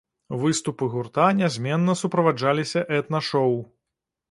Выступы 0.43 0.87
гурта 0.93 1.27
нязменна 1.41 1.95
суправаджаліся 2.01 2.85
этна-шоў. 3.03 3.57